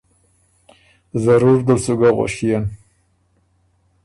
ضرور 1.23 1.57
دل 1.67 1.77
سُو 1.85 1.93
ګۀ 1.99 2.09
غؤَݭيېن۔ 2.15 2.65